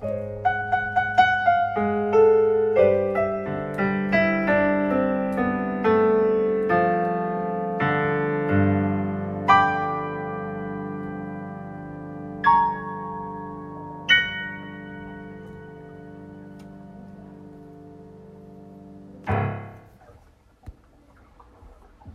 [0.00, 0.47] Bye.